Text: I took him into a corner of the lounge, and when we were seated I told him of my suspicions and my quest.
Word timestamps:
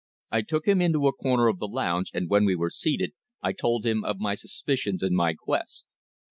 I 0.31 0.41
took 0.41 0.67
him 0.67 0.81
into 0.81 1.05
a 1.05 1.13
corner 1.13 1.47
of 1.47 1.59
the 1.59 1.67
lounge, 1.67 2.09
and 2.11 2.27
when 2.27 2.43
we 2.43 2.55
were 2.55 2.71
seated 2.71 3.13
I 3.43 3.53
told 3.53 3.85
him 3.85 4.03
of 4.03 4.17
my 4.19 4.33
suspicions 4.33 5.03
and 5.03 5.15
my 5.15 5.35
quest. 5.35 5.85